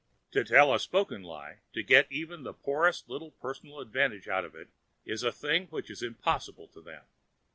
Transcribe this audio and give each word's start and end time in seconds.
To 0.31 0.43
tell 0.43 0.73
a 0.73 0.79
spoken 0.79 1.21
lie 1.21 1.59
to 1.73 1.83
get 1.83 2.11
even 2.11 2.41
the 2.41 2.55
poorest 2.55 3.07
little 3.07 3.29
personal 3.33 3.79
advantage 3.79 4.27
out 4.27 4.43
of 4.45 4.55
it 4.55 4.69
is 5.05 5.21
a 5.21 5.31
thing 5.31 5.67
which 5.67 5.91
is 5.91 6.01
impossible 6.01 6.67
to 6.69 6.81
them. 6.81 7.03